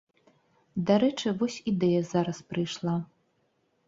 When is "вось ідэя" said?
1.41-1.99